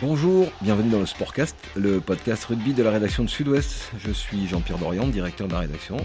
Bonjour, 0.00 0.50
bienvenue 0.62 0.90
dans 0.90 0.98
le 0.98 1.06
Sportcast, 1.06 1.56
le 1.76 2.00
podcast 2.00 2.44
rugby 2.46 2.72
de 2.72 2.82
la 2.82 2.90
rédaction 2.90 3.22
de 3.22 3.28
Sud-Ouest. 3.28 3.92
Je 3.98 4.10
suis 4.10 4.48
Jean-Pierre 4.48 4.78
Dorian, 4.78 5.06
directeur 5.06 5.46
de 5.46 5.52
la 5.52 5.60
rédaction. 5.60 5.96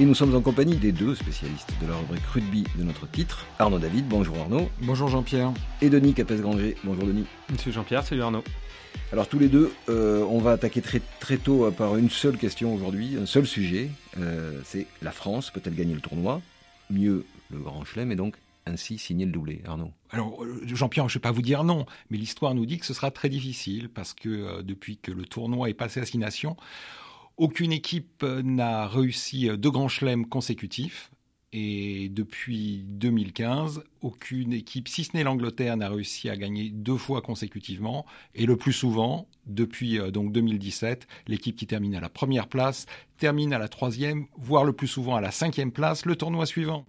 Et 0.00 0.04
nous 0.04 0.14
sommes 0.14 0.34
en 0.34 0.40
compagnie 0.40 0.76
des 0.76 0.90
deux 0.90 1.14
spécialistes 1.14 1.72
de 1.80 1.86
la 1.86 1.96
rubrique 1.96 2.24
rugby 2.24 2.64
de 2.76 2.82
notre 2.82 3.08
titre, 3.08 3.46
Arnaud 3.58 3.78
David, 3.78 4.08
bonjour 4.08 4.36
Arnaud. 4.38 4.68
Bonjour 4.80 5.08
Jean-Pierre. 5.08 5.52
Et 5.80 5.90
Denis 5.90 6.14
Capes-Granger, 6.14 6.76
bonjour 6.82 7.04
Denis. 7.04 7.26
Monsieur 7.50 7.70
Jean-Pierre, 7.70 8.04
salut 8.04 8.22
Arnaud. 8.22 8.42
Alors 9.12 9.28
tous 9.28 9.38
les 9.38 9.48
deux, 9.48 9.72
euh, 9.88 10.24
on 10.28 10.38
va 10.38 10.52
attaquer 10.52 10.80
très, 10.80 11.00
très 11.20 11.36
tôt 11.36 11.70
par 11.70 11.96
une 11.96 12.10
seule 12.10 12.36
question 12.36 12.74
aujourd'hui, 12.74 13.16
un 13.20 13.26
seul 13.26 13.46
sujet, 13.46 13.90
euh, 14.18 14.60
c'est 14.64 14.86
la 15.02 15.12
France 15.12 15.50
peut-elle 15.50 15.74
gagner 15.74 15.94
le 15.94 16.00
tournoi? 16.00 16.40
Mieux 16.90 17.24
le 17.50 17.58
Grand 17.58 17.84
Chelem 17.84 18.10
et 18.10 18.16
donc 18.16 18.34
ainsi 18.70 18.98
signer 18.98 19.26
le 19.26 19.32
doublé, 19.32 19.62
Arnaud 19.66 19.92
Alors, 20.10 20.42
euh, 20.42 20.62
Jean-Pierre, 20.66 21.08
je 21.08 21.14
ne 21.14 21.18
vais 21.18 21.22
pas 21.22 21.32
vous 21.32 21.42
dire 21.42 21.64
non, 21.64 21.86
mais 22.08 22.18
l'histoire 22.18 22.54
nous 22.54 22.66
dit 22.66 22.78
que 22.78 22.86
ce 22.86 22.94
sera 22.94 23.10
très 23.10 23.28
difficile 23.28 23.88
parce 23.88 24.14
que 24.14 24.28
euh, 24.28 24.62
depuis 24.62 24.96
que 24.96 25.12
le 25.12 25.24
tournoi 25.24 25.68
est 25.68 25.74
passé 25.74 26.00
à 26.00 26.06
six 26.06 26.18
nations, 26.18 26.56
aucune 27.36 27.72
équipe 27.72 28.22
euh, 28.22 28.42
n'a 28.42 28.86
réussi 28.86 29.48
deux 29.58 29.70
grands 29.70 29.88
chelems 29.88 30.26
consécutifs. 30.26 31.10
Et 31.52 32.08
depuis 32.10 32.84
2015, 32.86 33.82
aucune 34.02 34.52
équipe, 34.52 34.86
si 34.86 35.02
ce 35.02 35.16
n'est 35.16 35.24
l'Angleterre, 35.24 35.76
n'a 35.76 35.88
réussi 35.88 36.30
à 36.30 36.36
gagner 36.36 36.70
deux 36.70 36.96
fois 36.96 37.22
consécutivement. 37.22 38.06
Et 38.36 38.46
le 38.46 38.56
plus 38.56 38.72
souvent, 38.72 39.26
depuis 39.46 39.98
donc 40.12 40.30
2017, 40.30 41.08
l'équipe 41.26 41.56
qui 41.56 41.66
termine 41.66 41.96
à 41.96 42.00
la 42.00 42.08
première 42.08 42.46
place 42.46 42.86
termine 43.18 43.52
à 43.52 43.58
la 43.58 43.66
troisième, 43.66 44.26
voire 44.38 44.62
le 44.62 44.72
plus 44.72 44.86
souvent 44.86 45.16
à 45.16 45.20
la 45.20 45.32
cinquième 45.32 45.72
place, 45.72 46.06
le 46.06 46.14
tournoi 46.14 46.46
suivant. 46.46 46.86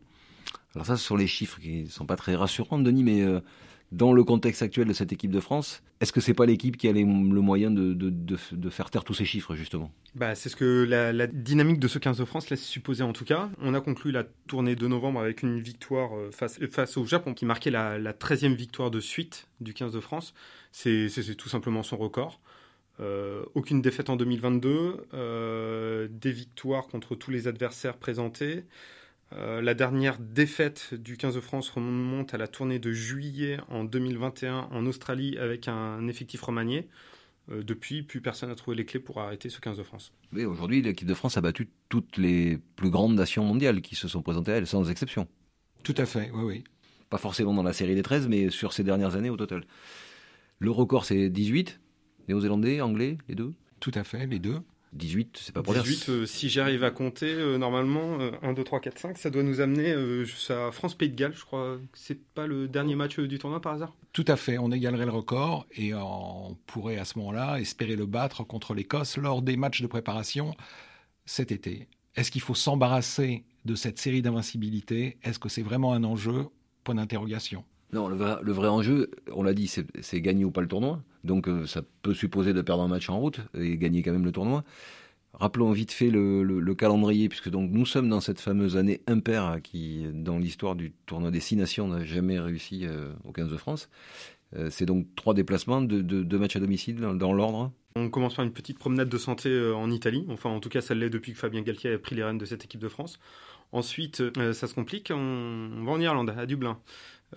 Alors 0.76 0.86
ça, 0.86 0.98
ce 0.98 1.04
sont 1.04 1.16
les 1.16 1.28
chiffres 1.28 1.60
qui 1.60 1.84
ne 1.84 1.90
sont 1.90 2.06
pas 2.06 2.16
très 2.16 2.36
rassurants, 2.36 2.80
Denis, 2.80 3.04
mais 3.04 3.22
euh, 3.22 3.42
dans 3.92 4.14
le 4.14 4.24
contexte 4.24 4.62
actuel 4.62 4.88
de 4.88 4.94
cette 4.94 5.12
équipe 5.12 5.32
de 5.32 5.40
France, 5.40 5.84
est-ce 6.00 6.14
que 6.14 6.22
c'est 6.22 6.34
pas 6.34 6.46
l'équipe 6.46 6.78
qui 6.78 6.88
a 6.88 6.94
le 6.94 7.04
moyen 7.04 7.70
de, 7.72 8.70
faire 8.70 8.90
taire 8.90 9.04
tous 9.04 9.14
ces 9.14 9.26
chiffres, 9.26 9.56
justement? 9.56 9.92
Bah, 10.16 10.34
C'est 10.34 10.50
ce 10.50 10.56
que 10.56 10.86
la, 10.88 11.28
dynamique 11.28 11.80
de 11.80 11.88
ce 11.88 12.00
15 12.00 12.18
de 12.18 12.26
France 12.26 12.50
laisse 12.50 12.64
supposer 12.64 13.04
en 13.04 13.14
tout 13.14 13.26
cas. 13.26 13.50
On 13.62 13.74
a 13.74 13.82
conclu 13.82 14.12
la 14.12 14.24
tournée 14.48 14.76
de 14.76 14.88
novembre 14.88 15.20
avec 15.20 15.44
une 15.44 15.60
victoire 15.60 16.16
euh, 16.16 16.32
face, 16.32 16.60
face 16.72 16.96
au 16.98 17.06
Japon 17.06 17.34
qui 17.34 17.46
marquait 17.46 17.72
la, 17.72 18.00
la 18.00 18.14
13e 18.14 18.56
victoire 18.56 18.92
de 18.92 19.00
suite 19.00 19.48
du 19.60 19.74
15 19.74 19.94
de 19.94 20.00
France. 20.00 20.34
C'est 20.72 21.10
tout 21.38 21.50
simplement 21.50 21.84
son 21.84 21.98
record. 21.98 22.40
Euh, 23.02 23.44
aucune 23.56 23.82
défaite 23.82 24.10
en 24.10 24.16
2022, 24.16 25.08
euh, 25.14 26.08
des 26.10 26.32
victoires 26.32 26.88
contre 26.88 27.16
tous 27.16 27.32
les 27.32 27.48
adversaires 27.48 27.98
présentés. 27.98 28.64
Euh, 29.34 29.62
la 29.62 29.74
dernière 29.74 30.18
défaite 30.20 30.94
du 30.94 31.16
15 31.16 31.36
de 31.36 31.40
France 31.40 31.70
remonte 31.70 32.34
à 32.34 32.38
la 32.38 32.48
tournée 32.48 32.80
de 32.80 32.92
juillet 32.92 33.60
en 33.70 33.84
2021 33.84 34.68
en 34.72 34.86
Australie 34.86 35.38
avec 35.38 35.68
un 35.68 36.08
effectif 36.08 36.42
remanié. 36.42 36.88
Euh, 37.50 37.64
depuis, 37.64 38.04
plus 38.04 38.22
personne 38.22 38.50
n'a 38.50 38.56
trouvé 38.56 38.76
les 38.76 38.86
clés 38.86 39.00
pour 39.00 39.20
arrêter 39.20 39.50
ce 39.50 39.60
15 39.60 39.78
de 39.78 39.84
France. 39.84 40.12
Oui, 40.34 40.46
aujourd'hui, 40.46 40.82
l'équipe 40.82 41.08
de 41.08 41.14
France 41.14 41.38
a 41.38 41.42
battu 41.42 41.70
toutes 41.90 42.18
les 42.18 42.60
plus 42.76 42.90
grandes 42.90 43.16
nations 43.16 43.44
mondiales 43.44 43.82
qui 43.82 43.96
se 43.96 44.08
sont 44.08 44.22
présentées 44.22 44.52
à 44.52 44.56
elle, 44.56 44.68
sans 44.68 44.90
exception. 44.90 45.28
Tout 45.84 45.96
à 45.98 46.06
fait, 46.06 46.30
oui, 46.34 46.44
oui. 46.44 46.64
Pas 47.10 47.18
forcément 47.18 47.54
dans 47.54 47.64
la 47.64 47.74
série 47.74 47.96
des 47.96 48.04
13, 48.04 48.28
mais 48.28 48.50
sur 48.50 48.74
ces 48.74 48.84
dernières 48.84 49.16
années 49.16 49.30
au 49.30 49.38
total. 49.38 49.66
Le 50.60 50.72
record, 50.72 51.06
c'est 51.06 51.30
18. 51.30 51.80
Néo-zélandais, 52.28 52.82
anglais, 52.82 53.18
les 53.28 53.36
deux? 53.36 53.54
Tout 53.80 53.92
à 53.96 54.04
fait, 54.04 54.28
les 54.28 54.40
deux. 54.40 54.60
18, 54.94 55.40
c'est 55.42 55.54
pas 55.54 55.64
pour 55.64 55.74
18, 55.74 56.10
euh, 56.10 56.26
si 56.26 56.50
j'arrive 56.50 56.84
à 56.84 56.92
compter, 56.92 57.32
euh, 57.32 57.58
normalement, 57.58 58.18
1, 58.42 58.54
2, 58.54 58.64
3, 58.64 58.82
4, 58.82 59.00
5, 59.00 59.18
ça 59.18 59.30
doit 59.30 59.44
nous 59.44 59.62
amener 59.62 59.92
euh, 59.92 60.26
à 60.50 60.72
France-Pays 60.72 61.10
de 61.10 61.16
Galles, 61.16 61.34
je 61.36 61.46
crois. 61.46 61.78
C'est 61.94 62.22
pas 62.22 62.46
le 62.46 62.68
dernier 62.68 62.96
match 62.96 63.18
du 63.20 63.40
tournoi 63.40 63.62
par 63.62 63.74
hasard? 63.74 63.96
Tout 64.12 64.26
à 64.28 64.36
fait, 64.36 64.58
on 64.58 64.72
égalerait 64.72 65.06
le 65.06 65.12
record 65.12 65.66
et 65.72 65.94
on 65.94 66.58
pourrait 66.66 66.98
à 66.98 67.06
ce 67.06 67.18
moment-là 67.20 67.60
espérer 67.60 67.96
le 67.96 68.06
battre 68.06 68.44
contre 68.44 68.74
l'Écosse 68.74 69.18
lors 69.18 69.42
des 69.42 69.56
matchs 69.56 69.82
de 69.82 69.88
préparation 69.88 70.56
cet 71.26 71.54
été. 71.54 71.88
Est-ce 72.16 72.30
qu'il 72.30 72.42
faut 72.42 72.56
s'embarrasser 72.56 73.46
de 73.64 73.76
cette 73.76 74.00
série 74.00 74.22
d'invincibilité? 74.22 75.18
Est-ce 75.24 75.40
que 75.40 75.48
c'est 75.48 75.62
vraiment 75.62 75.94
un 75.94 76.04
enjeu? 76.04 76.48
Point 76.84 76.96
d'interrogation. 76.96 77.64
Non, 77.94 78.08
le 78.08 78.16
vrai, 78.16 78.68
enjeu, 78.68 79.12
on 79.34 79.44
l'a 79.44 79.54
dit, 79.54 79.68
c'est 79.68 80.22
gagner 80.22 80.46
ou 80.46 80.52
pas 80.52 80.62
le 80.62 80.68
tournoi. 80.68 81.02
Donc 81.24 81.48
euh, 81.48 81.66
ça 81.68 81.82
peut 82.02 82.14
supposer 82.14 82.54
de 82.54 82.62
perdre 82.62 82.84
un 82.84 82.88
match 82.88 83.10
en 83.10 83.20
route 83.20 83.42
et 83.54 83.78
gagner 83.78 84.02
quand 84.02 84.12
même 84.12 84.26
le 84.26 84.32
tournoi. 84.32 84.64
Rappelons 85.34 85.72
vite 85.72 85.92
fait 85.92 86.10
le, 86.10 86.44
le, 86.44 86.76
calendrier, 86.76 87.30
puisque 87.30 87.48
nous 87.48 87.86
sommes 87.86 88.10
dans 88.10 88.20
cette 88.20 88.40
fameuse 88.40 88.76
année 88.76 89.02
impaire 89.08 89.60
qui, 89.64 90.06
dans 90.14 90.38
l'histoire 90.38 90.76
du 90.76 90.92
tournoi 91.06 91.32
des 91.32 91.40
six 91.40 91.56
nations, 91.56 91.88
n'a 91.88 92.04
jamais 92.04 92.38
réussi 92.38 92.86
euh, 92.86 93.14
au 93.24 93.32
15 93.32 93.50
de 93.50 93.58
France. 93.58 93.90
Euh, 94.58 94.70
c'est 94.70 94.86
donc 94.86 95.08
trois 95.16 95.34
déplacements, 95.34 95.82
deux, 95.82 96.04
de, 96.04 96.38
matchs 96.38 96.58
à 96.58 96.60
domicile 96.60 97.00
dans, 97.00 97.34
l'ordre. 97.34 97.72
On 97.96 98.10
commence 98.10 98.36
par 98.36 98.44
une 98.44 98.52
petite 98.52 98.78
promenade 98.78 99.08
de 99.08 99.18
santé 99.18 99.72
en 99.74 99.90
Italie. 99.90 100.26
Enfin, 100.30 100.50
en 100.50 100.60
tout 100.60 100.70
cas, 100.70 100.82
ça 100.82 100.94
l'est 100.96 101.10
depuis 101.10 101.32
que 101.32 101.40
Fabien 101.40 101.62
Galtier 101.62 101.94
a 101.94 101.98
pris 101.98 102.16
les 102.16 102.24
rênes 102.24 102.38
de 102.38 102.46
cette 102.46 102.66
équipe 102.66 102.82
de 102.82 102.90
France. 102.90 103.18
Ensuite, 103.72 104.22
ça 104.54 104.68
se 104.68 104.74
complique. 104.74 105.12
On, 105.16 105.84
va 105.86 105.92
en 105.92 106.02
Irlande, 106.02 106.34
à 106.38 106.46
Dublin. 106.46 106.78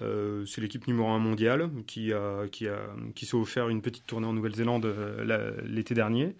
Euh, 0.02 0.44
c'est 0.46 0.60
l'équipe 0.60 0.86
numéro 0.88 1.08
1 1.08 1.18
mondiale 1.18 1.70
qui, 1.86 2.12
a, 2.12 2.48
qui, 2.48 2.66
a, 2.66 2.78
qui 3.14 3.26
s'est 3.26 3.36
offert 3.36 3.68
une 3.68 3.80
petite 3.80 4.06
tournée 4.06 4.26
en 4.26 4.32
Nouvelle-Zélande 4.32 4.86
euh, 4.86 5.62
l'été 5.64 5.94
dernier. 5.94 6.34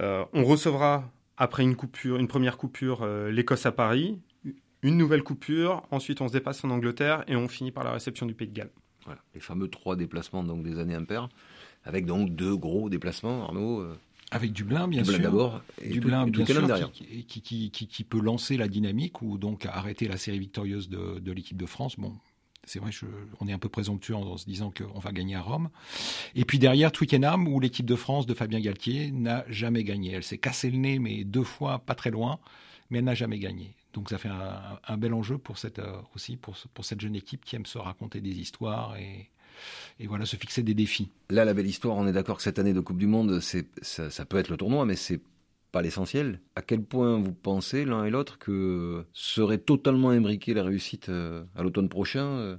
Euh, 0.00 0.24
on 0.32 0.44
recevra 0.44 1.10
après 1.36 1.62
une 1.62 1.76
coupure, 1.76 2.18
une 2.18 2.28
première 2.28 2.56
coupure, 2.56 3.06
l'Écosse 3.06 3.66
à 3.66 3.72
Paris, 3.72 4.18
une 4.82 4.96
nouvelle 4.96 5.22
coupure, 5.22 5.82
ensuite 5.90 6.20
on 6.20 6.28
se 6.28 6.32
dépasse 6.32 6.64
en 6.64 6.70
Angleterre 6.70 7.24
et 7.26 7.36
on 7.36 7.48
finit 7.48 7.72
par 7.72 7.84
la 7.84 7.92
réception 7.92 8.26
du 8.26 8.34
Pays 8.34 8.48
de 8.48 8.54
Galles. 8.54 8.70
Voilà, 9.04 9.20
les 9.34 9.40
fameux 9.40 9.68
trois 9.68 9.96
déplacements 9.96 10.44
donc 10.44 10.62
des 10.62 10.78
années 10.78 10.94
impaires, 10.94 11.28
avec 11.84 12.06
donc 12.06 12.34
deux 12.34 12.56
gros 12.56 12.88
déplacements, 12.88 13.44
Arnaud. 13.44 13.84
Avec 14.30 14.52
Dublin, 14.52 14.88
bien 14.88 15.02
Dublin 15.02 15.16
sûr. 15.16 15.24
d'abord, 15.24 15.62
et 15.82 15.88
Dublin, 15.88 16.26
bien 16.26 16.46
sûr, 16.46 16.92
qui, 16.92 17.42
qui, 17.42 17.70
qui, 17.70 18.04
peut 18.04 18.20
lancer 18.20 18.56
la 18.56 18.68
dynamique 18.68 19.20
ou 19.20 19.36
donc 19.36 19.66
arrêter 19.66 20.08
la 20.08 20.16
série 20.16 20.38
victorieuse 20.38 20.88
de, 20.88 21.18
de 21.18 21.32
l'équipe 21.32 21.56
de 21.56 21.66
France. 21.66 21.96
Bon, 21.98 22.14
c'est 22.64 22.78
vrai, 22.78 22.90
on 23.40 23.48
est 23.48 23.52
un 23.52 23.58
peu 23.58 23.68
présomptueux 23.68 24.14
en, 24.14 24.36
se 24.36 24.44
disant 24.44 24.70
qu'on 24.70 25.00
va 25.00 25.12
gagner 25.12 25.34
à 25.34 25.40
Rome. 25.40 25.68
Et 26.34 26.44
puis 26.44 26.58
derrière, 26.58 26.92
Twickenham, 26.92 27.48
où 27.48 27.58
l'équipe 27.58 27.86
de 27.86 27.96
France 27.96 28.26
de 28.26 28.34
Fabien 28.34 28.60
Galtier 28.60 29.10
n'a 29.10 29.44
jamais 29.48 29.84
gagné. 29.84 30.12
Elle 30.12 30.22
s'est 30.22 30.38
cassé 30.38 30.70
le 30.70 30.78
nez, 30.78 30.98
mais 30.98 31.24
deux 31.24 31.44
fois, 31.44 31.80
pas 31.80 31.94
très 31.94 32.10
loin, 32.10 32.38
mais 32.90 32.98
elle 32.98 33.04
n'a 33.04 33.14
jamais 33.14 33.38
gagné. 33.38 33.74
Donc 33.94 34.10
ça 34.10 34.18
fait 34.18 34.30
un, 34.30 34.96
bel 34.96 35.12
enjeu 35.12 35.38
pour 35.38 35.58
cette, 35.58 35.80
euh, 35.80 36.00
aussi 36.14 36.36
pour, 36.36 36.56
pour 36.72 36.84
cette 36.84 37.00
jeune 37.00 37.16
équipe 37.16 37.44
qui 37.44 37.56
aime 37.56 37.66
se 37.66 37.78
raconter 37.78 38.20
des 38.20 38.38
histoires 38.38 38.96
et, 38.96 39.28
et 39.98 40.06
voilà, 40.06 40.24
se 40.24 40.36
fixer 40.36 40.62
des 40.62 40.74
défis. 40.74 41.10
Là, 41.30 41.44
la 41.44 41.54
belle 41.54 41.66
histoire, 41.66 41.96
on 41.96 42.06
est 42.06 42.12
d'accord 42.12 42.36
que 42.36 42.42
cette 42.42 42.58
année 42.58 42.72
de 42.72 42.80
Coupe 42.80 42.98
du 42.98 43.06
Monde, 43.06 43.40
ça, 43.40 44.10
ça 44.10 44.24
peut 44.24 44.38
être 44.38 44.48
le 44.48 44.56
tournoi, 44.56 44.86
mais 44.86 44.96
c'est 44.96 45.20
pas 45.72 45.82
l'essentiel. 45.82 46.40
À 46.54 46.62
quel 46.62 46.82
point 46.82 47.18
vous 47.18 47.32
pensez 47.32 47.84
l'un 47.84 48.04
et 48.04 48.10
l'autre 48.10 48.38
que 48.38 49.04
serait 49.14 49.58
totalement 49.58 50.10
imbriqué 50.10 50.54
la 50.54 50.62
réussite 50.62 51.08
euh, 51.08 51.44
à 51.56 51.62
l'automne 51.62 51.88
prochain, 51.88 52.26
euh, 52.26 52.56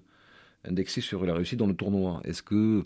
indexé 0.66 1.00
sur 1.00 1.24
la 1.24 1.36
réussite 1.36 1.60
dans 1.60 1.68
le 1.68 1.76
tournoi? 1.76 2.22
Est-ce 2.26 2.42
que 2.42 2.84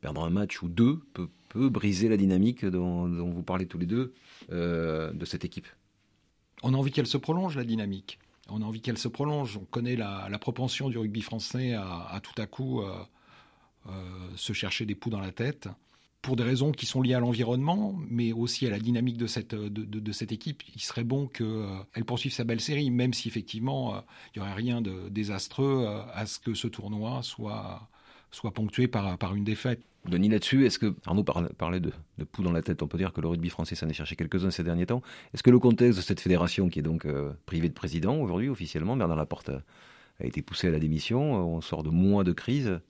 perdre 0.00 0.24
un 0.24 0.30
match 0.30 0.62
ou 0.62 0.68
deux 0.68 1.00
peut, 1.12 1.28
briser 1.68 2.08
la 2.08 2.16
dynamique 2.16 2.64
dont, 2.64 3.08
vous 3.08 3.42
parlez 3.42 3.66
tous 3.66 3.78
les 3.78 3.86
deux 3.86 4.14
euh, 4.52 5.12
de 5.12 5.24
cette 5.24 5.44
équipe? 5.44 5.66
On 6.62 6.72
a 6.72 6.76
envie 6.76 6.92
qu'elle 6.92 7.08
se 7.08 7.18
prolonge, 7.18 7.56
la 7.56 7.64
dynamique. 7.64 8.20
On 8.48 8.62
a 8.62 8.64
envie 8.64 8.80
qu'elle 8.80 8.98
se 8.98 9.08
prolonge. 9.08 9.56
On 9.56 9.64
connaît 9.64 9.96
la, 9.96 10.38
propension 10.40 10.88
du 10.90 10.98
rugby 10.98 11.22
français 11.22 11.74
à, 11.74 12.06
à 12.08 12.20
tout 12.20 12.40
à 12.40 12.46
coup 12.46 12.82
se 14.36 14.52
chercher 14.52 14.84
des 14.84 14.94
poux 14.94 15.10
dans 15.10 15.20
la 15.20 15.32
tête 15.32 15.68
pour 16.22 16.36
des 16.36 16.42
raisons 16.42 16.72
qui 16.72 16.86
sont 16.86 17.00
liées 17.00 17.14
à 17.14 17.20
l'environnement, 17.20 17.94
mais 18.08 18.32
aussi 18.32 18.66
à 18.66 18.70
la 18.70 18.78
dynamique 18.78 19.16
de 19.16 19.26
cette, 19.26 19.54
de, 19.54 19.84
de, 19.84 20.12
cette 20.12 20.32
équipe. 20.32 20.62
Il 20.74 20.80
serait 20.80 21.04
bon 21.04 21.26
qu'elle 21.26 21.46
euh, 21.46 22.04
poursuive 22.06 22.32
sa 22.32 22.44
belle 22.44 22.60
série, 22.60 22.90
même 22.90 23.14
si 23.14 23.28
effectivement 23.28 23.94
euh, 23.94 24.00
il 24.34 24.40
n'y 24.40 24.46
aurait 24.46 24.54
rien 24.54 24.82
de 24.82 25.08
désastreux 25.08 25.84
euh, 25.86 26.02
à 26.12 26.26
ce 26.26 26.38
que 26.38 26.54
ce 26.54 26.68
tournoi 26.68 27.22
soit, 27.22 27.88
soit 28.30 28.52
ponctué 28.52 28.86
par, 28.86 29.16
par 29.16 29.34
une 29.34 29.44
défaite. 29.44 29.80
Denis, 30.06 30.28
là-dessus, 30.28 30.64
est-ce 30.66 30.78
que 30.78 30.94
Arnaud 31.06 31.24
parlait 31.24 31.80
de, 31.80 31.92
de 32.18 32.24
poux 32.24 32.42
dans 32.42 32.52
la 32.52 32.62
tête? 32.62 32.82
On 32.82 32.88
peut 32.88 32.98
dire 32.98 33.12
que 33.12 33.20
le 33.20 33.28
rugby 33.28 33.50
français 33.50 33.74
s'en 33.74 33.88
est 33.88 33.94
cherché 33.94 34.16
quelques-uns 34.16 34.50
ces 34.50 34.64
derniers 34.64 34.86
temps. 34.86 35.02
Est-ce 35.34 35.42
que 35.42 35.50
le 35.50 35.58
contexte 35.58 35.98
de 35.98 36.02
cette 36.02 36.20
fédération, 36.20 36.70
qui 36.70 36.78
est 36.78 36.82
donc 36.82 37.06
privée 37.44 37.68
de 37.68 37.74
président 37.74 38.16
aujourd'hui 38.16 38.48
officiellement, 38.48 38.96
Bernard 38.96 39.18
Laporte 39.18 39.50
a 39.50 40.24
été 40.24 40.40
poussé 40.40 40.68
à 40.68 40.70
la 40.70 40.78
démission, 40.78 41.34
on 41.34 41.60
sort 41.60 41.82
de 41.82 41.90
mois 41.90 42.24
de 42.24 42.32
crise 42.32 42.80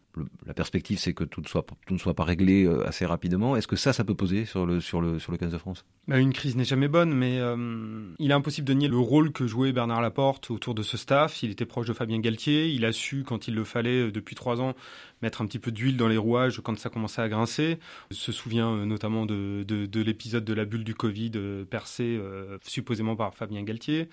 la 0.46 0.54
perspective, 0.54 0.98
c'est 0.98 1.14
que 1.14 1.24
tout 1.24 1.40
ne, 1.40 1.46
soit, 1.46 1.64
tout 1.86 1.94
ne 1.94 1.98
soit 1.98 2.14
pas 2.14 2.24
réglé 2.24 2.64
euh, 2.64 2.86
assez 2.86 3.06
rapidement. 3.06 3.56
Est-ce 3.56 3.68
que 3.68 3.76
ça, 3.76 3.92
ça 3.92 4.04
peut 4.04 4.14
poser 4.14 4.44
sur 4.44 4.66
le, 4.66 4.80
sur 4.80 5.00
le, 5.00 5.18
sur 5.18 5.30
le 5.30 5.38
15 5.38 5.52
de 5.52 5.58
France? 5.58 5.84
Bah, 6.08 6.18
Une 6.18 6.32
crise 6.32 6.56
n'est 6.56 6.64
jamais 6.64 6.88
bonne, 6.88 7.12
mais 7.12 7.38
euh, 7.38 8.12
il 8.18 8.30
est 8.30 8.34
impossible 8.34 8.66
de 8.66 8.74
nier 8.74 8.88
le 8.88 8.98
rôle 8.98 9.32
que 9.32 9.46
jouait 9.46 9.72
Bernard 9.72 10.00
Laporte 10.00 10.50
autour 10.50 10.74
de 10.74 10.82
ce 10.82 10.96
staff. 10.96 11.42
Il 11.42 11.50
était 11.50 11.66
proche 11.66 11.86
de 11.86 11.92
Fabien 11.92 12.18
Galtier. 12.18 12.68
Il 12.68 12.84
a 12.84 12.92
su, 12.92 13.22
quand 13.24 13.46
il 13.46 13.54
le 13.54 13.64
fallait, 13.64 14.06
euh, 14.06 14.10
depuis 14.10 14.34
trois 14.34 14.60
ans, 14.60 14.74
mettre 15.22 15.42
un 15.42 15.46
petit 15.46 15.60
peu 15.60 15.70
d'huile 15.70 15.96
dans 15.96 16.08
les 16.08 16.16
rouages 16.16 16.60
quand 16.60 16.76
ça 16.78 16.90
commençait 16.90 17.22
à 17.22 17.28
grincer. 17.28 17.78
Je 18.10 18.16
se 18.16 18.32
souvient 18.32 18.84
notamment 18.86 19.26
de, 19.26 19.64
de, 19.64 20.00
l'épisode 20.00 20.44
de 20.44 20.54
la 20.54 20.64
bulle 20.64 20.84
du 20.84 20.94
Covid 20.94 21.32
percée 21.68 22.18
supposément 22.62 23.16
par 23.16 23.34
Fabien 23.34 23.62
Galtier. 23.62 24.08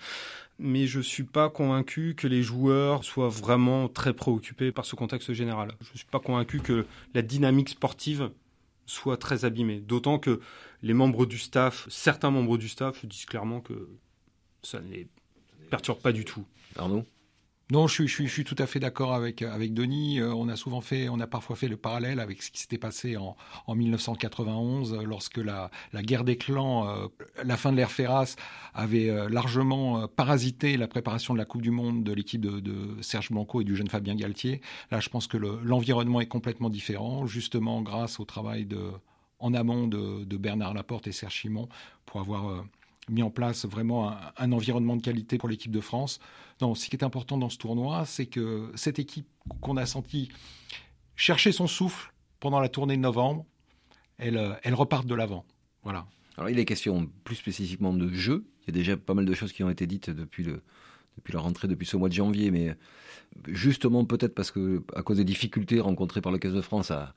mais 0.58 0.86
je 0.86 1.00
suis 1.00 1.24
pas 1.24 1.48
convaincu 1.48 2.14
que 2.14 2.26
les 2.26 2.42
joueurs 2.42 3.04
soient 3.04 3.30
vraiment 3.30 3.88
très 3.88 4.12
préoccupés 4.12 4.70
par 4.70 4.84
ce 4.84 4.96
contexte 4.96 5.32
général. 5.32 5.72
Je 5.92 5.98
suis 5.98 6.06
pas 6.06 6.20
convaincu 6.20 6.60
que 6.60 6.86
la 7.14 7.22
dynamique 7.22 7.70
sportive 7.70 8.30
soit 8.86 9.16
très 9.16 9.44
abîmée. 9.44 9.80
D'autant 9.80 10.18
que 10.18 10.40
les 10.82 10.94
membres 10.94 11.26
du 11.26 11.38
staff, 11.38 11.86
certains 11.90 12.30
membres 12.30 12.58
du 12.58 12.68
staff 12.68 13.04
disent 13.06 13.26
clairement 13.26 13.60
que 13.60 13.88
ça 14.62 14.80
ne 14.80 14.90
les 14.90 15.08
perturbe 15.70 16.00
pas 16.00 16.12
du 16.12 16.24
tout. 16.24 16.44
Arnaud? 16.76 17.04
Non, 17.70 17.86
je 17.86 18.06
suis, 18.06 18.44
tout 18.44 18.54
à 18.58 18.66
fait 18.66 18.80
d'accord 18.80 19.12
avec 19.12 19.42
avec 19.42 19.74
Denis. 19.74 20.20
Euh, 20.20 20.32
on 20.32 20.48
a 20.48 20.56
souvent 20.56 20.80
fait, 20.80 21.10
on 21.10 21.20
a 21.20 21.26
parfois 21.26 21.54
fait 21.54 21.68
le 21.68 21.76
parallèle 21.76 22.18
avec 22.18 22.42
ce 22.42 22.50
qui 22.50 22.60
s'était 22.60 22.78
passé 22.78 23.18
en, 23.18 23.36
en 23.66 23.74
1991, 23.74 24.94
euh, 24.94 25.02
lorsque 25.02 25.36
la, 25.36 25.70
la 25.92 26.00
guerre 26.00 26.24
des 26.24 26.38
clans, 26.38 26.88
euh, 26.88 27.08
la 27.44 27.58
fin 27.58 27.70
de 27.70 27.76
l'ère 27.76 27.90
Ferras, 27.90 28.36
avait 28.72 29.28
largement 29.28 30.08
parasité 30.08 30.78
la 30.78 30.88
préparation 30.88 31.34
de 31.34 31.38
la 31.38 31.44
Coupe 31.44 31.60
du 31.60 31.70
Monde 31.70 32.04
de 32.04 32.12
l'équipe 32.12 32.40
de, 32.40 33.02
Serge 33.02 33.30
Blanco 33.30 33.60
et 33.60 33.64
du 33.64 33.76
jeune 33.76 33.88
Fabien 33.88 34.14
Galtier. 34.14 34.62
Là, 34.90 35.00
je 35.00 35.10
pense 35.10 35.26
que 35.26 35.36
l'environnement 35.36 36.22
est 36.22 36.26
complètement 36.26 36.70
différent, 36.70 37.26
justement 37.26 37.82
grâce 37.82 38.18
au 38.18 38.24
travail 38.24 38.64
de 38.64 38.92
en 39.40 39.54
amont 39.54 39.86
de, 39.86 40.24
de 40.24 40.36
Bernard 40.36 40.74
Laporte 40.74 41.06
et 41.06 41.12
Serge 41.12 41.34
Chimon 41.34 41.68
pour 42.06 42.20
avoir 42.20 42.64
mis 43.10 43.22
en 43.22 43.30
place 43.30 43.64
vraiment 43.64 44.14
un, 44.36 44.52
environnement 44.52 44.96
de 44.96 45.02
qualité 45.02 45.38
pour 45.38 45.48
l'équipe 45.48 45.72
de 45.72 45.80
France. 45.80 46.20
Non, 46.60 46.74
ce 46.74 46.88
qui 46.88 46.96
est 46.96 47.04
important 47.04 47.38
dans 47.38 47.48
ce 47.48 47.58
tournoi, 47.58 48.04
c'est 48.06 48.26
que 48.26 48.70
cette 48.74 48.98
équipe 48.98 49.26
qu'on 49.60 49.76
a 49.76 49.86
senti 49.86 50.28
chercher 51.16 51.52
son 51.52 51.66
souffle 51.66 52.12
pendant 52.40 52.60
la 52.60 52.68
tournée 52.68 52.96
de 52.96 53.02
novembre, 53.02 53.44
elle, 54.18 54.58
elle 54.62 54.74
repart 54.74 55.06
de 55.06 55.14
l'avant. 55.14 55.44
Voilà. 55.82 56.06
Alors 56.36 56.50
il 56.50 56.58
est 56.58 56.64
question 56.64 57.10
plus 57.24 57.36
spécifiquement 57.36 57.92
de 57.92 58.12
jeu. 58.12 58.44
Il 58.62 58.66
y 58.68 58.70
a 58.70 58.72
déjà 58.78 58.96
pas 58.96 59.14
mal 59.14 59.24
de 59.24 59.34
choses 59.34 59.52
qui 59.52 59.64
ont 59.64 59.70
été 59.70 59.86
dites 59.86 60.10
depuis 60.10 60.44
le, 60.44 60.62
depuis 61.16 61.32
la 61.32 61.40
rentrée, 61.40 61.68
depuis 61.68 61.86
ce 61.86 61.96
mois 61.96 62.08
de 62.08 62.14
janvier, 62.14 62.50
mais 62.50 62.76
justement 63.48 64.04
peut-être 64.04 64.34
parce 64.34 64.50
que 64.50 64.82
à 64.94 65.02
cause 65.02 65.18
des 65.18 65.24
difficultés 65.24 65.80
rencontrées 65.80 66.20
par 66.20 66.32
la 66.32 66.38
Caisse 66.38 66.52
de 66.52 66.60
France 66.60 66.90
à, 66.90 67.14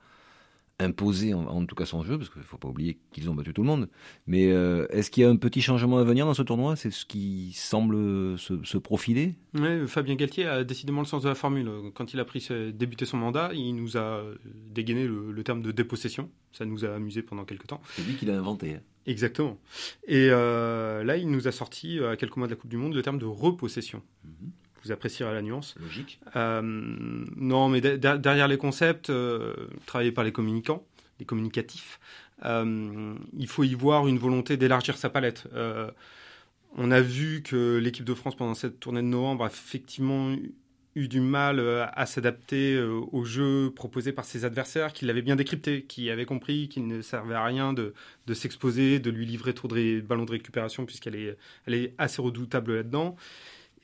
imposer 0.83 1.33
en, 1.33 1.65
tout 1.65 1.75
cas 1.75 1.85
son 1.85 2.03
jeu, 2.03 2.17
parce 2.17 2.29
qu'il 2.29 2.41
ne 2.41 2.45
faut 2.45 2.57
pas 2.57 2.67
oublier 2.67 2.97
qu'ils 3.11 3.29
ont 3.29 3.35
battu 3.35 3.53
tout 3.53 3.61
le 3.61 3.67
monde. 3.67 3.89
Mais 4.27 4.51
euh, 4.51 4.87
est-ce 4.89 5.11
qu'il 5.11 5.23
y 5.23 5.25
a 5.25 5.29
un 5.29 5.35
petit 5.35 5.61
changement 5.61 5.97
à 5.97 6.03
venir 6.03 6.25
dans 6.25 6.33
ce 6.33 6.41
tournoi? 6.41 6.75
C'est 6.75 6.91
ce 6.91 7.05
qui 7.05 7.51
semble 7.53 7.95
se, 8.37 8.77
profiler? 8.77 9.35
Oui, 9.53 9.87
Fabien 9.87 10.15
Galtier 10.15 10.47
a 10.47 10.63
décidément 10.63 11.01
le 11.01 11.07
sens 11.07 11.23
de 11.23 11.29
la 11.29 11.35
formule. 11.35 11.69
Quand 11.93 12.13
il 12.13 12.19
a 12.19 12.25
pris 12.25 12.47
débuté 12.73 13.05
son 13.05 13.17
mandat, 13.17 13.51
il 13.53 13.75
nous 13.75 13.97
a 13.97 14.23
dégainé 14.45 15.05
le, 15.07 15.43
terme 15.43 15.61
de 15.61 15.71
dépossession. 15.71 16.29
Ça 16.51 16.65
nous 16.65 16.85
a 16.85 16.93
amusé 16.93 17.21
pendant 17.21 17.45
quelques 17.45 17.67
temps. 17.67 17.81
C'est 17.91 18.03
lui 18.03 18.15
qui 18.15 18.25
l'a 18.25 18.37
inventé. 18.37 18.75
Hein. 18.75 18.81
Exactement. 19.05 19.57
Et 20.07 20.27
euh, 20.29 21.03
là, 21.03 21.17
il 21.17 21.29
nous 21.29 21.47
a 21.47 21.51
sorti, 21.51 21.99
à 21.99 22.15
quelques 22.15 22.37
mois 22.37 22.47
de 22.47 22.53
la 22.53 22.57
Coupe 22.57 22.69
du 22.69 22.77
Monde, 22.77 22.93
le 22.93 23.01
terme 23.01 23.17
de 23.17 23.25
repossession. 23.25 24.01
Mhm 24.23 24.50
vous 24.83 24.91
apprécierez 24.91 25.33
la 25.33 25.41
nuance. 25.41 25.75
Logique. 25.79 26.19
Euh, 26.35 26.61
non, 26.63 27.69
mais 27.69 27.81
derrière 27.81 28.47
les 28.47 28.57
concepts, 28.57 29.09
euh, 29.09 29.53
travaillés 29.85 30.11
par 30.11 30.23
les 30.23 30.31
communicants, 30.31 30.83
les 31.19 31.25
communicatifs, 31.25 31.99
euh, 32.45 33.13
il 33.37 33.47
faut 33.47 33.63
y 33.63 33.75
voir 33.75 34.07
une 34.07 34.17
volonté 34.17 34.57
d'élargir 34.57 34.97
sa 34.97 35.09
palette. 35.09 35.47
on 36.77 36.89
a 36.89 37.01
vu 37.01 37.41
que 37.43 37.77
l'équipe 37.77 38.05
de 38.05 38.13
France, 38.13 38.35
pendant 38.35 38.55
cette 38.55 38.79
tournée 38.79 39.01
de 39.01 39.07
novembre, 39.07 39.43
a 39.43 39.47
effectivement 39.47 40.33
eu 40.95 41.07
du 41.07 41.21
mal 41.21 41.59
à 41.93 42.05
s'adapter 42.05 42.81
au 42.81 43.23
jeu 43.23 43.71
proposé 43.75 44.11
par 44.13 44.25
ses 44.25 44.45
adversaires, 44.45 44.93
qui 44.93 45.05
l'avaient 45.05 45.21
bien 45.21 45.35
décrypté, 45.35 45.83
qui 45.83 46.09
avaient 46.09 46.25
compris 46.25 46.69
qu'il 46.69 46.87
ne 46.87 47.01
servait 47.01 47.35
à 47.35 47.43
rien 47.43 47.73
de, 47.73 47.93
s'exposer, 48.33 48.99
de 48.99 49.11
lui 49.11 49.25
livrer 49.25 49.53
trop 49.53 49.67
de 49.67 50.01
ballons 50.01 50.25
de 50.25 50.31
récupération, 50.31 50.85
puisqu'elle 50.85 51.15
est, 51.15 51.37
elle 51.67 51.73
est 51.73 51.93
assez 51.97 52.21
redoutable 52.21 52.75
là-dedans. 52.77 53.15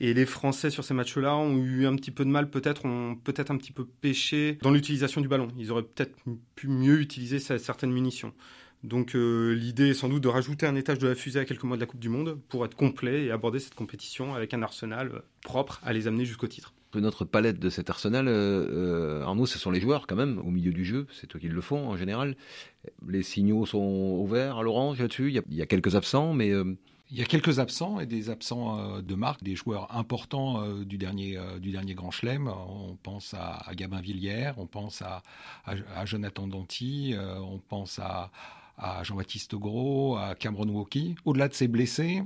Et 0.00 0.14
les 0.14 0.26
Français 0.26 0.70
sur 0.70 0.84
ces 0.84 0.94
matchs-là 0.94 1.36
ont 1.36 1.56
eu 1.56 1.86
un 1.86 1.96
petit 1.96 2.12
peu 2.12 2.24
de 2.24 2.30
mal, 2.30 2.50
peut-être, 2.50 2.84
ont 2.84 3.16
peut-être 3.16 3.50
un 3.50 3.56
petit 3.56 3.72
peu 3.72 3.84
pêché 3.84 4.58
dans 4.62 4.70
l'utilisation 4.70 5.20
du 5.20 5.28
ballon. 5.28 5.48
Ils 5.58 5.72
auraient 5.72 5.82
peut-être 5.82 6.14
pu 6.54 6.68
mieux 6.68 7.00
utiliser 7.00 7.40
certaines 7.40 7.90
munitions. 7.90 8.32
Donc 8.84 9.16
euh, 9.16 9.54
l'idée 9.54 9.88
est 9.88 9.94
sans 9.94 10.08
doute 10.08 10.22
de 10.22 10.28
rajouter 10.28 10.66
un 10.66 10.76
étage 10.76 10.98
de 10.98 11.08
la 11.08 11.16
fusée 11.16 11.40
à 11.40 11.44
quelques 11.44 11.64
mois 11.64 11.76
de 11.76 11.80
la 11.80 11.86
Coupe 11.86 11.98
du 11.98 12.08
Monde 12.08 12.38
pour 12.48 12.64
être 12.64 12.76
complet 12.76 13.24
et 13.24 13.32
aborder 13.32 13.58
cette 13.58 13.74
compétition 13.74 14.34
avec 14.36 14.54
un 14.54 14.62
arsenal 14.62 15.10
euh, 15.12 15.18
propre 15.42 15.80
à 15.82 15.92
les 15.92 16.06
amener 16.06 16.24
jusqu'au 16.24 16.46
titre. 16.46 16.74
Notre 16.94 17.24
palette 17.24 17.58
de 17.58 17.68
cet 17.68 17.90
arsenal, 17.90 18.28
euh, 18.28 19.22
Arnaud, 19.22 19.46
ce 19.46 19.58
sont 19.58 19.70
les 19.70 19.80
joueurs 19.80 20.06
quand 20.06 20.16
même 20.16 20.38
au 20.38 20.50
milieu 20.50 20.72
du 20.72 20.84
jeu, 20.84 21.06
c'est 21.12 21.34
eux 21.34 21.38
qui 21.38 21.48
le 21.48 21.60
font 21.60 21.86
en 21.88 21.96
général. 21.96 22.34
Les 23.06 23.22
signaux 23.22 23.66
sont 23.66 23.78
au 23.78 24.26
vert, 24.26 24.58
à 24.58 24.62
l'orange 24.62 24.98
là-dessus, 24.98 25.28
il, 25.50 25.54
y, 25.56 25.60
a 25.60 25.66
quelques 25.66 25.96
absents, 25.96 26.32
mais 26.32 26.50
il 27.10 27.18
y 27.18 27.22
a 27.22 27.24
quelques 27.24 27.58
absents 27.58 28.00
et 28.00 28.06
des 28.06 28.30
absents 28.30 28.78
euh, 28.78 29.02
de 29.02 29.14
marque, 29.14 29.42
des 29.42 29.56
joueurs 29.56 29.94
importants 29.96 30.60
euh, 30.60 30.84
du 30.84 30.98
dernier 30.98 31.38
euh, 31.38 31.58
du 31.58 31.70
dernier 31.70 31.94
Grand 31.94 32.10
Chelem. 32.10 32.48
On 32.48 32.96
pense 33.02 33.34
à, 33.34 33.62
Gabin 33.74 34.00
Villiers, 34.00 34.52
on 34.56 34.66
pense 34.66 35.02
à, 35.02 35.22
Jonathan 36.04 36.46
Danty, 36.46 37.14
on 37.18 37.58
pense 37.58 37.98
à, 37.98 38.30
Jean-Baptiste 39.02 39.56
Gros, 39.56 40.16
à 40.16 40.34
Cameron 40.34 40.68
Woki. 40.68 41.16
Au-delà 41.24 41.48
de 41.48 41.54
ces 41.54 41.66
blessés, 41.66 42.22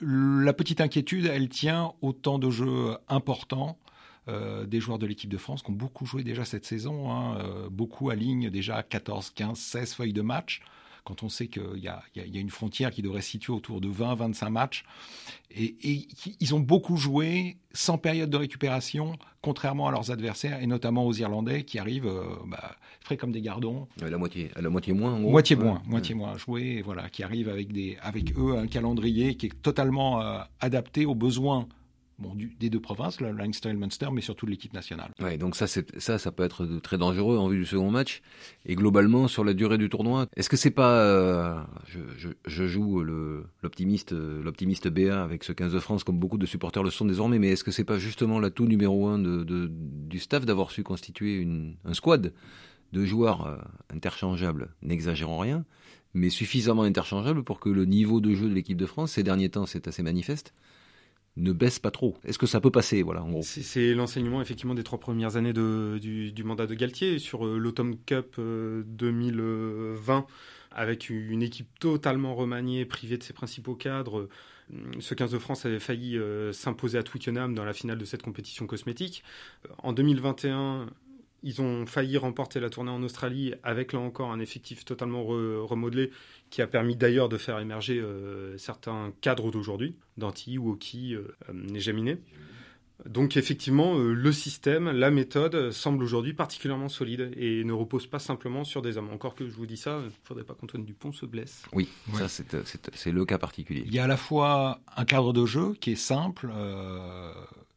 la 0.00 0.52
petite 0.52 0.80
inquiétude, 0.80 1.26
elle 1.26 1.48
tient 1.48 1.94
au 2.02 2.12
temps 2.12 2.38
de 2.38 2.50
jeu 2.50 2.96
important 3.08 3.78
des 4.28 4.80
joueurs 4.80 4.98
de 4.98 5.06
l'équipe 5.06 5.30
de 5.30 5.38
France 5.38 5.62
qui 5.62 5.70
ont 5.70 5.74
beaucoup 5.74 6.04
joué 6.04 6.22
déjà 6.22 6.44
cette 6.44 6.66
saison, 6.66 7.10
hein, 7.10 7.68
beaucoup 7.70 8.10
alignent 8.10 8.50
déjà 8.50 8.82
14, 8.82 9.30
15, 9.30 9.58
16 9.58 9.94
feuilles 9.94 10.12
de 10.12 10.22
match 10.22 10.60
quand 11.04 11.22
on 11.22 11.28
sait 11.28 11.48
qu'il 11.48 11.78
y, 11.80 11.88
a, 11.88 12.02
une 12.34 12.50
frontière 12.50 12.90
qui 12.90 13.02
devrait 13.02 13.20
se 13.20 13.30
situer 13.30 13.52
autour 13.52 13.80
de 13.80 13.88
20-25 13.88 14.48
matchs. 14.48 14.84
Et, 15.54 16.08
ils 16.40 16.54
ont 16.54 16.60
beaucoup 16.60 16.96
joué 16.96 17.58
sans 17.72 17.98
période 17.98 18.30
de 18.30 18.36
récupération, 18.36 19.16
contrairement 19.42 19.86
à 19.88 19.90
leurs 19.90 20.10
adversaires, 20.10 20.62
et 20.62 20.66
notamment 20.66 21.06
aux 21.06 21.12
Irlandais 21.12 21.64
qui 21.64 21.78
arrivent 21.78 22.06
euh, 22.06 22.24
bah, 22.46 22.76
frais 23.00 23.18
comme 23.18 23.32
des 23.32 23.42
gardons. 23.42 23.86
À 24.02 24.08
la 24.08 24.16
moitié, 24.16 24.50
à 24.56 24.62
la 24.62 24.70
moitié 24.70 24.94
moins. 24.94 25.12
En 25.12 25.20
gros. 25.20 25.30
Moitié 25.30 25.56
moins, 25.56 25.82
moitié 25.84 26.14
moins 26.14 26.38
joué, 26.38 26.82
voilà, 26.82 27.10
qui 27.10 27.22
arrivent 27.22 27.50
avec, 27.50 27.72
des, 27.72 27.98
avec 28.00 28.36
eux 28.38 28.56
un 28.56 28.66
calendrier 28.66 29.34
qui 29.36 29.46
est 29.46 29.62
totalement 29.62 30.22
euh, 30.22 30.38
adapté 30.60 31.04
aux 31.04 31.14
besoins 31.14 31.68
bon, 32.18 32.34
des 32.34 32.70
deux 32.70 32.80
provinces, 32.80 33.20
le 33.20 33.32
Leinster 33.32 33.70
et 33.70 33.72
le 33.72 33.78
Munster, 33.78 34.08
mais 34.12 34.20
surtout 34.20 34.46
de 34.46 34.50
l'équipe 34.50 34.72
nationale. 34.72 35.10
Ouais, 35.20 35.38
donc 35.38 35.56
ça, 35.56 35.66
ça, 35.66 36.18
ça 36.18 36.32
peut 36.32 36.44
être 36.44 36.66
très 36.82 36.98
dangereux 36.98 37.38
en 37.38 37.48
vue 37.48 37.58
du 37.58 37.66
second 37.66 37.90
match. 37.90 38.22
Et 38.66 38.74
globalement, 38.74 39.28
sur 39.28 39.44
la 39.44 39.54
durée 39.54 39.78
du 39.78 39.88
tournoi, 39.88 40.26
est-ce 40.36 40.48
que 40.48 40.56
c'est 40.56 40.70
pas, 40.70 40.98
euh, 40.98 41.62
je, 42.46 42.66
joue 42.66 43.02
l'optimiste, 43.62 44.12
l'optimiste 44.12 44.88
BA 44.88 45.22
avec 45.22 45.44
ce 45.44 45.52
15 45.52 45.72
de 45.72 45.80
France, 45.80 46.04
comme 46.04 46.18
beaucoup 46.18 46.38
de 46.38 46.46
supporters 46.46 46.82
le 46.82 46.90
sont 46.90 47.04
désormais, 47.04 47.38
mais 47.38 47.48
est-ce 47.48 47.64
que 47.64 47.70
c'est 47.70 47.84
pas 47.84 47.98
justement 47.98 48.38
l'atout 48.38 48.66
numéro 48.66 49.06
un 49.08 49.18
du 49.18 50.18
staff 50.18 50.44
d'avoir 50.46 50.70
su 50.70 50.82
constituer 50.82 51.46
un 51.84 51.94
squad 51.94 52.32
de 52.94 53.04
joueurs 53.04 53.46
euh, 53.46 53.56
interchangeables, 53.92 54.68
n'exagérons 54.82 55.38
rien, 55.38 55.64
mais 56.14 56.30
suffisamment 56.30 56.84
interchangeables 56.84 57.42
pour 57.42 57.60
que 57.60 57.68
le 57.68 57.84
niveau 57.84 58.20
de 58.20 58.34
jeu 58.34 58.48
de 58.48 58.54
l'équipe 58.54 58.78
de 58.78 58.86
France, 58.86 59.12
ces 59.12 59.22
derniers 59.22 59.50
temps, 59.50 59.66
c'est 59.66 59.88
assez 59.88 60.02
manifeste, 60.02 60.54
ne 61.36 61.52
baisse 61.52 61.78
pas 61.78 61.90
trop. 61.90 62.16
Est-ce 62.24 62.38
que 62.38 62.46
ça 62.46 62.60
peut 62.60 62.70
passer, 62.70 63.02
voilà, 63.02 63.22
en 63.22 63.30
gros? 63.30 63.42
C'est 63.42 63.94
l'enseignement 63.94 64.40
effectivement 64.40 64.74
des 64.74 64.84
trois 64.84 65.00
premières 65.00 65.36
années 65.36 65.52
de, 65.52 65.98
du, 66.00 66.44
mandat 66.44 66.66
de 66.66 66.74
Galtier 66.74 67.18
sur 67.18 67.46
euh, 67.46 67.72
Cup 68.06 68.36
2020, 68.38 70.16
euh, 70.16 70.22
avec 70.70 71.10
une 71.10 71.42
équipe 71.42 71.68
totalement 71.80 72.34
remaniée, 72.34 72.84
privée 72.84 73.18
de 73.18 73.22
ses 73.22 73.32
principaux 73.32 73.74
cadres. 73.74 74.28
Euh, 74.72 74.92
ce 75.00 75.14
15 75.14 75.32
de 75.32 75.38
France 75.38 75.66
avait 75.66 75.80
failli 75.80 76.18
s'imposer 76.52 76.98
à 76.98 77.02
Twickenham 77.02 77.54
dans 77.54 77.64
la 77.64 77.74
finale 77.74 77.98
de 77.98 78.04
cette 78.04 78.22
compétition 78.22 78.66
cosmétique. 78.66 79.22
En 79.78 79.92
2021, 79.92 80.86
ils 81.44 81.60
ont 81.60 81.86
failli 81.86 82.16
remporter 82.16 82.58
la 82.58 82.70
tournée 82.70 82.90
en 82.90 83.02
Australie 83.02 83.54
avec 83.62 83.92
là 83.92 84.00
encore 84.00 84.32
un 84.32 84.40
effectif 84.40 84.84
totalement 84.84 85.22
remodelé 85.24 86.10
qui 86.50 86.62
a 86.62 86.66
permis 86.66 86.96
d'ailleurs 86.96 87.28
de 87.28 87.36
faire 87.36 87.58
émerger 87.58 87.98
euh, 87.98 88.56
certains 88.58 89.12
cadres 89.20 89.50
d'aujourd'hui, 89.50 89.96
Danti, 90.16 90.56
Woki, 90.56 91.14
euh, 91.14 91.26
Nejaminé. 91.52 92.18
Donc 93.06 93.36
effectivement, 93.36 93.98
euh, 93.98 94.14
le 94.14 94.32
système, 94.32 94.88
la 94.88 95.10
méthode 95.10 95.72
semble 95.72 96.02
aujourd'hui 96.02 96.32
particulièrement 96.32 96.88
solide 96.88 97.32
et 97.36 97.62
ne 97.64 97.72
repose 97.72 98.06
pas 98.06 98.20
simplement 98.20 98.64
sur 98.64 98.82
des 98.82 98.96
hommes. 98.96 99.10
Encore 99.10 99.34
que 99.34 99.48
je 99.48 99.54
vous 99.54 99.66
dis 99.66 99.76
ça, 99.76 99.98
il 100.00 100.06
ne 100.06 100.10
faudrait 100.22 100.44
pas 100.44 100.54
qu'Antoine 100.54 100.84
Dupont 100.84 101.12
se 101.12 101.26
blesse. 101.26 101.64
Oui, 101.72 101.88
ça 102.14 102.28
c'est 102.28 103.12
le 103.12 103.24
cas 103.24 103.38
particulier. 103.38 103.82
Il 103.84 103.92
y 103.92 103.98
a 103.98 104.04
à 104.04 104.08
la 104.08 104.16
fois 104.16 104.80
un 104.96 105.04
cadre 105.04 105.32
de 105.32 105.44
jeu 105.44 105.74
qui 105.80 105.92
est 105.92 105.96
simple 105.96 106.50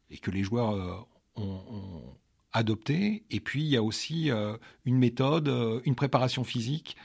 et 0.08 0.18
que 0.18 0.30
les 0.30 0.44
joueurs 0.44 1.06
ont 1.34 2.14
adopté. 2.52 3.24
Et 3.30 3.40
puis, 3.40 3.62
il 3.62 3.68
y 3.68 3.76
a 3.76 3.82
aussi 3.82 4.30
euh, 4.30 4.56
une 4.84 4.96
méthode, 4.96 5.48
euh, 5.48 5.80
une 5.84 5.94
préparation 5.94 6.44
physique 6.44 6.96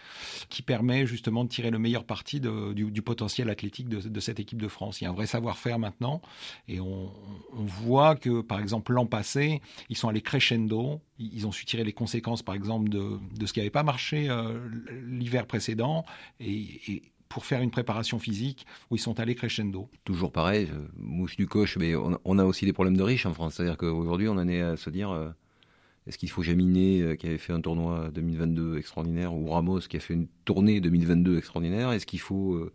qui 0.50 0.62
permet 0.62 1.06
justement 1.06 1.44
de 1.44 1.50
tirer 1.50 1.72
le 1.72 1.80
meilleur 1.80 2.06
parti 2.06 2.40
du, 2.40 3.02
potentiel 3.02 3.50
athlétique 3.50 3.90
de, 3.90 4.20
cette 4.20 4.40
équipe 4.40 4.62
de 4.62 4.68
France. 4.68 5.02
Il 5.02 5.04
y 5.04 5.08
a 5.08 5.10
un 5.10 5.14
vrai 5.14 5.28
savoir-faire 5.28 5.80
maintenant. 5.80 6.22
Et 6.68 6.80
on, 6.80 7.12
voit 7.52 8.16
que, 8.16 8.42
par 8.42 8.60
exemple, 8.60 8.94
l'an 8.94 9.06
passé, 9.06 9.62
ils 9.90 9.98
sont 9.98 10.08
allés 10.08 10.22
crescendo. 10.22 11.02
Ils 11.20 11.46
ont 11.46 11.52
su 11.52 11.66
tirer 11.66 11.84
les 11.84 11.94
conséquences, 11.94 12.42
par 12.42 12.56
exemple, 12.56 12.90
de, 12.90 13.20
ce 13.46 13.54
qui 13.54 13.60
n'avait 13.60 13.70
pas 13.70 13.84
marché 13.84 14.30
euh, 14.30 14.60
l'hiver 15.06 15.46
précédent. 15.46 16.06
et 16.40 17.02
pour 17.34 17.46
faire 17.46 17.62
une 17.62 17.72
préparation 17.72 18.20
physique 18.20 18.66
où 18.90 18.96
ils 18.96 19.00
sont 19.00 19.20
allés 19.20 19.36
crescendo. 19.36 19.90
Toujours 20.06 20.32
pareil, 20.32 20.70
mouche 20.96 21.36
du 21.36 21.48
coche, 21.48 21.78
mais 21.78 21.96
on, 21.96 22.40
a 22.40 22.46
aussi 22.46 22.66
des 22.66 22.74
problèmes 22.74 22.96
de 22.96 23.04
riches 23.04 23.26
en 23.26 23.34
France. 23.34 23.56
C'est-à-dire 23.56 23.78
qu'aujourd'hui, 23.78 24.28
on 24.28 24.34
en 24.34 24.48
est 24.48 24.62
à 24.62 24.78
se 24.78 24.90
dire 24.90 25.34
est-ce 26.06 26.18
qu'il 26.18 26.30
faut 26.30 26.44
Jaminet 26.44 27.18
qui 27.18 27.26
avait 27.28 27.38
fait 27.38 27.54
un 27.54 27.62
tournoi 27.62 28.12
2022 28.14 28.78
extraordinaire 28.78 29.34
ou 29.34 29.50
Ramos 29.50 29.80
qui 29.80 29.98
a 29.98 30.00
fait 30.00 30.14
une 30.14 30.28
tournée 30.46 30.80
2022 30.80 31.38
extraordinaire 31.38 31.92
Est-ce 31.92 32.06
qu'il 32.06 32.20
faut 32.20 32.70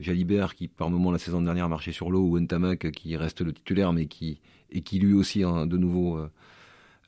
Jalibert 0.00 0.54
qui 0.54 0.68
par 0.68 0.90
moment 0.90 1.12
la 1.12 1.18
saison 1.18 1.42
dernière 1.42 1.68
marchait 1.68 1.92
sur 1.92 2.10
l'eau 2.10 2.22
ou 2.22 2.40
Ntamak 2.40 2.90
qui 2.90 3.16
reste 3.16 3.42
le 3.42 3.52
titulaire 3.52 3.92
mais 3.92 4.06
qui 4.06 4.40
et 4.70 4.80
qui 4.80 4.98
lui 4.98 5.12
aussi 5.12 5.42
hein, 5.42 5.66
de 5.66 5.76
nouveau 5.76 6.16
euh, 6.16 6.30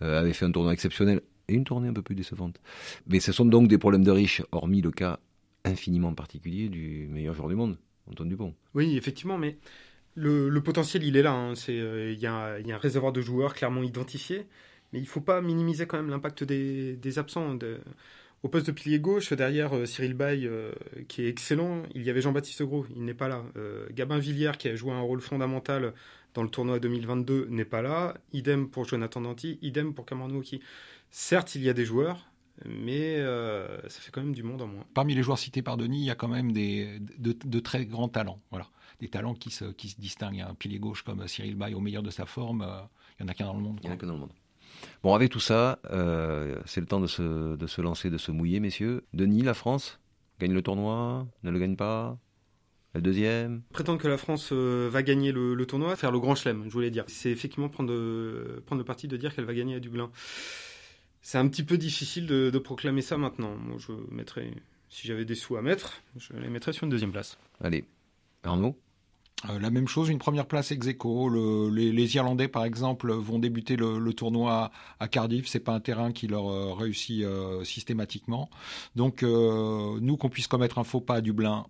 euh, 0.03 0.21
avait 0.21 0.33
fait 0.33 0.45
un 0.45 0.53
tournoi 0.53 0.73
exceptionnel 0.73 1.23
et 1.49 1.55
une 1.55 1.65
tournée 1.65 1.89
un 1.89 1.93
peu 1.93 2.03
plus 2.03 2.15
décevante. 2.15 2.61
Mais 3.07 3.21
ce 3.21 3.33
sont 3.33 3.45
donc 3.45 3.69
des 3.69 3.79
problèmes 3.79 4.05
de 4.05 4.11
riches, 4.11 4.43
hormis 4.53 4.81
le 4.81 4.91
cas 4.91 5.19
infiniment 5.65 6.15
particulier 6.15 6.69
du 6.69 7.09
meilleur 7.11 7.35
joueur 7.35 7.49
du 7.49 7.55
monde, 7.55 7.79
Antoine 8.11 8.29
Dupont. 8.29 8.55
Oui, 8.75 8.97
effectivement, 8.97 9.39
mais 9.39 9.59
le, 10.15 10.51
potentiel, 10.61 11.05
il 11.05 11.17
est 11.17 11.23
là. 11.23 11.33
Hein. 11.33 11.55
Euh, 11.69 12.13
il 12.13 12.21
y, 12.21 12.27
a 12.27 12.57
un 12.57 12.79
réservoir 12.79 13.13
de 13.13 13.21
joueurs 13.21 13.55
clairement 13.55 13.83
identifié, 13.83 14.47
mais 14.93 14.99
il 14.99 15.03
ne 15.03 15.09
faut 15.09 15.21
pas 15.21 15.41
minimiser 15.41 15.87
quand 15.87 15.97
même 15.97 16.11
l'impact 16.11 16.45
des, 16.45 17.19
absents. 17.19 17.55
De, 17.55 17.81
au 18.43 18.49
poste 18.49 18.67
de 18.67 18.73
pilier 18.73 18.99
gauche, 18.99 19.33
derrière 19.33 19.77
euh, 19.77 19.87
Cyril 19.87 20.15
Bay, 20.15 20.41
euh, 20.45 20.73
qui 21.09 21.23
est 21.23 21.29
excellent, 21.29 21.85
il 21.95 22.03
y 22.03 22.11
avait 22.11 22.21
Jean-Baptiste 22.21 22.63
Gros, 22.65 22.87
il 22.95 23.05
n'est 23.05 23.15
pas 23.15 23.29
là. 23.29 23.45
Euh, 23.57 23.87
Gabin 23.93 24.19
Villière, 24.19 24.59
qui 24.59 24.69
a 24.69 24.75
joué 24.75 24.93
un 24.93 25.01
rôle 25.01 25.21
fondamental 25.21 25.95
dans 26.35 26.43
le 26.43 26.49
tournoi 26.49 26.81
2022, 26.81 27.47
n'est 27.51 27.65
pas 27.65 27.83
là. 27.83 28.15
Idem 28.33 28.69
pour 28.69 28.85
Jonathan 28.85 29.21
Danti, 29.21 29.59
idem 29.63 29.95
pour 29.95 30.07
Cameron 30.07 30.31
Wauki. 30.31 30.61
Certes, 31.11 31.55
il 31.55 31.63
y 31.63 31.69
a 31.69 31.73
des 31.73 31.85
joueurs, 31.85 32.32
mais 32.65 33.19
ça 33.89 34.01
fait 34.01 34.11
quand 34.11 34.23
même 34.23 34.35
du 34.35 34.43
monde 34.43 34.63
en 34.63 34.67
moins. 34.67 34.85
Parmi 34.95 35.15
les 35.15 35.23
joueurs 35.23 35.39
cités 35.39 35.63
par 35.63 35.77
Denis, 35.77 36.01
il 36.01 36.07
y 36.07 36.11
a 36.11 36.15
quand 36.15 36.29
même 36.29 36.53
des, 36.53 36.99
de, 37.19 37.61
très 37.61 37.87
grands 37.87 38.09
talents. 38.09 38.41
Voilà. 38.51 38.67
Des 39.01 39.09
talents 39.09 39.35
qui 39.35 39.51
se, 39.51 39.65
qui 39.65 39.89
se 39.89 40.01
distinguent. 40.01 40.41
Un 40.41 40.55
pilier 40.55 40.79
gauche 40.79 41.03
comme 41.03 41.27
Cyril 41.27 41.57
Bay, 41.57 41.75
au 41.75 41.81
meilleur 41.81 42.03
de 42.03 42.11
sa 42.11 42.27
forme, 42.27 42.67
il 43.19 43.25
n'y 43.25 43.29
en 43.29 43.33
a 43.33 43.35
qu'un 43.35 43.47
dans 43.47 43.55
le 43.55 43.61
monde. 43.61 43.79
Il 43.83 43.87
n'y 43.87 43.93
en 43.93 43.95
a 43.95 43.99
qu'un 43.99 44.07
dans 44.07 44.15
le 44.15 44.21
monde. 44.21 44.33
Bon, 45.03 45.15
avec 45.15 45.31
tout 45.31 45.41
ça, 45.41 45.79
euh, 45.91 46.61
c'est 46.65 46.81
le 46.81 46.87
temps 46.87 47.01
de 47.01 47.07
se, 47.07 47.57
de 47.57 47.67
se 47.67 47.81
lancer, 47.81 48.11
de 48.11 48.19
se 48.19 48.31
mouiller, 48.31 48.61
messieurs. 48.61 49.05
Denis, 49.13 49.43
la 49.43 49.55
France 49.55 50.01
gagne 50.41 50.53
le 50.53 50.63
tournoi 50.63 51.27
Ne 51.43 51.51
le 51.51 51.59
gagne 51.59 51.77
pas 51.77 52.19
le 52.95 53.01
deuxième 53.01 53.63
Prétendre 53.73 53.99
que 53.99 54.09
la 54.09 54.19
France 54.19 54.51
euh, 54.53 54.91
va 54.93 55.03
gagner 55.03 55.33
le, 55.33 55.65
tournoi, 55.65 55.97
faire 55.97 56.13
le 56.13 56.21
grand 56.21 56.35
chelem, 56.35 56.65
je 56.67 56.71
voulais 56.71 56.91
dire. 56.91 57.05
C'est 57.09 57.31
effectivement 57.31 57.71
prendre, 57.71 57.93
prendre 58.67 58.81
le 58.81 58.85
parti 58.85 59.09
de 59.09 59.17
dire 59.17 59.35
qu'elle 59.35 59.47
va 59.47 59.55
gagner 59.55 59.77
à 59.77 59.81
Dublin. 59.81 60.11
C'est 61.23 61.39
un 61.39 61.49
petit 61.49 61.63
peu 61.63 61.79
difficile 61.79 62.27
de, 62.27 62.51
de 62.51 62.59
proclamer 62.59 63.03
ça 63.03 63.17
maintenant. 63.17 63.55
Moi, 63.57 63.79
je 63.79 63.93
mettrais, 64.11 64.51
si 64.89 65.07
j'avais 65.07 65.25
des 65.25 65.37
sous 65.37 65.57
à 65.57 65.63
mettre, 65.63 66.03
je 66.17 66.35
les 66.35 66.49
mettrais 66.49 66.73
sur 66.73 66.85
une 66.85 66.91
deuxième 66.91 67.13
place. 67.13 67.39
Allez, 67.61 67.85
Arnaud? 68.43 68.77
Euh, 69.51 69.59
la 69.59 69.71
même 69.71 69.89
chose, 69.89 70.09
une 70.09 70.19
première 70.19 70.47
place 70.47 70.71
ex 70.71 70.87
aequo. 70.87 71.29
les, 71.71 72.17
Irlandais, 72.17 72.49
par 72.49 72.65
exemple, 72.65 73.13
vont 73.13 73.39
débuter 73.39 73.77
le, 73.77 74.13
tournoi 74.13 74.71
à 75.01 75.09
Cardiff. 75.09 75.47
C'est 75.49 75.61
pas 75.61 75.73
un 75.73 75.81
terrain 75.81 76.13
qui 76.13 76.27
leur 76.29 76.49
euh, 76.49 76.73
réussit 76.75 77.23
euh, 77.23 77.65
systématiquement. 77.65 78.51
Donc, 78.95 79.23
nous, 79.23 80.17
qu'on 80.17 80.29
puisse 80.29 80.47
commettre 80.47 80.79
un 80.79 80.85
faux 80.85 81.01
pas 81.01 81.17
à 81.17 81.21
Dublin, 81.21 81.67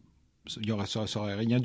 il 0.57 0.67
y 0.67 0.73
aurait, 0.73 0.87
ça, 0.87 1.07
serait 1.07 1.35
rien 1.35 1.61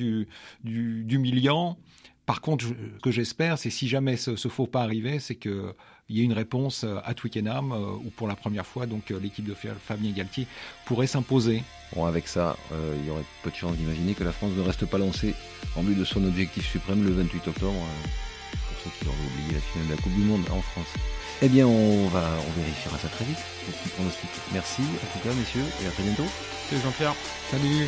d'humiliant. 0.63 1.77
Par 2.25 2.41
contre, 2.41 2.65
ce 2.65 3.01
que 3.01 3.12
j'espère, 3.12 3.58
c'est 3.58 3.70
si 3.70 3.88
jamais 3.88 4.17
ce, 4.17 4.36
ce 4.36 4.48
faux 4.50 4.67
pas 4.67 4.84
arrivait, 4.84 5.20
c'est 5.20 5.36
que 5.36 5.74
il 6.09 6.17
y 6.17 6.21
ait 6.21 6.23
une 6.25 6.33
réponse 6.33 6.85
à 7.03 7.13
Twickenham 7.13 7.71
où 8.05 8.09
pour 8.11 8.27
la 8.27 8.35
première 8.35 8.65
fois, 8.65 8.85
donc 8.85 9.09
l'équipe 9.09 9.45
de 9.45 9.53
Fabien 9.53 10.11
Galtier 10.11 10.47
pourrait 10.85 11.07
s'imposer 11.07 11.63
Bon, 11.95 12.05
avec 12.05 12.27
ça, 12.27 12.57
euh, 12.73 12.95
il 12.99 13.07
y 13.07 13.11
aurait 13.11 13.23
peu 13.43 13.49
de 13.49 13.55
chance 13.55 13.75
d'imaginer 13.77 14.13
que 14.13 14.23
la 14.23 14.31
France 14.31 14.51
ne 14.57 14.61
reste 14.61 14.85
pas 14.85 14.97
lancée 14.97 15.33
en 15.75 15.83
vue 15.83 15.95
de 15.95 16.03
son 16.03 16.23
objectif 16.25 16.69
suprême 16.69 17.03
le 17.05 17.11
28 17.11 17.47
octobre, 17.47 17.73
euh, 17.73 18.07
pour 18.51 18.83
ceux 18.83 18.89
qui 18.99 19.07
auraient 19.07 19.17
oublié 19.33 19.53
la 19.53 19.61
finale 19.61 19.87
de 19.87 19.95
la 19.95 20.01
Coupe 20.01 20.13
du 20.13 20.21
Monde 20.21 20.43
en 20.51 20.61
France. 20.61 20.87
Eh 21.41 21.49
bien, 21.49 21.65
on, 21.67 22.07
va, 22.07 22.23
on 22.47 22.59
vérifiera 22.59 22.97
ça 22.97 23.07
très 23.07 23.25
vite. 23.25 23.37
Merci 24.53 24.81
en 24.81 25.17
tout 25.17 25.27
cas, 25.27 25.33
messieurs, 25.33 25.65
et 25.83 25.87
à 25.87 25.91
très 25.91 26.03
bientôt. 26.03 26.25
C'est 26.69 26.81
Jean-Pierre. 26.81 27.15
Salut. 27.51 27.87